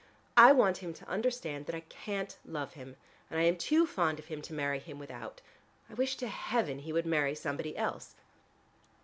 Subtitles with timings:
[0.35, 2.95] I want him to understand that I can't love him,
[3.29, 5.41] and I am too fond of him to marry him without.
[5.91, 8.15] I wish to heaven he would marry somebody else."